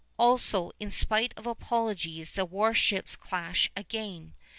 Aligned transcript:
Also, 0.17 0.71
in 0.79 0.89
spite 0.89 1.31
of 1.37 1.45
apologies, 1.45 2.31
the 2.31 2.43
war 2.43 2.73
ships 2.73 3.15
clash 3.15 3.69
again. 3.75 4.33